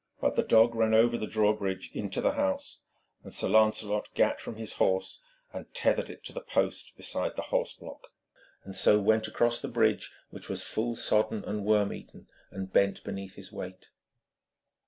[0.19, 2.81] But the dog ran over the drawbridge into the house,
[3.21, 5.21] and Sir Lancelot gat from his horse
[5.53, 8.11] and tethered it to the post beside the horseblock,
[8.63, 13.03] and so went across the bridge, which was full sodden and worm eaten, and bent
[13.03, 13.89] beneath his weight.